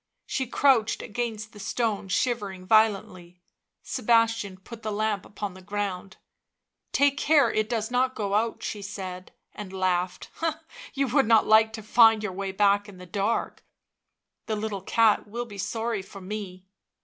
She 0.25 0.47
crouched 0.47 1.03
against 1.03 1.53
the 1.53 1.59
stone, 1.59 2.07
shivering 2.07 2.65
violently. 2.65 3.43
Sebastian 3.83 4.57
put 4.57 4.81
the 4.81 4.91
lamp 4.91 5.27
upon 5.27 5.53
the 5.53 5.61
ground." 5.61 6.17
Take 6.91 7.17
care 7.19 7.51
it 7.53 7.69
does 7.69 7.91
not 7.91 8.15
go 8.15 8.33
out," 8.33 8.63
she 8.63 8.81
said, 8.81 9.31
and 9.53 9.71
laughed. 9.71 10.31
u 10.41 10.51
You 10.95 11.07
would 11.09 11.27
not 11.27 11.45
like 11.45 11.71
to 11.73 11.83
find 11.83 12.23
your 12.23 12.31
way 12.33 12.51
back 12.51 12.89
in 12.89 12.97
the 12.97 13.05
dark— 13.05 13.63
the 14.47 14.55
little 14.55 14.81
cat 14.81 15.27
will 15.27 15.45
be 15.45 15.59
sorry 15.59 16.01
for 16.01 16.19
me." 16.19 16.65